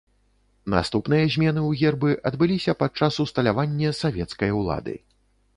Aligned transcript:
Наступныя 0.73 1.27
змены 1.35 1.61
ў 1.69 1.79
гербы 1.83 2.09
адбыліся 2.29 2.77
пад 2.81 2.91
час 3.03 3.13
усталяванне 3.25 3.93
савецкай 4.01 4.49
улады. 4.63 4.99